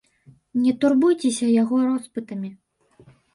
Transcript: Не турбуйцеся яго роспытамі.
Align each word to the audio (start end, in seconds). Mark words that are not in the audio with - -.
Не 0.61 0.71
турбуйцеся 0.83 1.49
яго 1.61 1.75
роспытамі. 1.85 2.51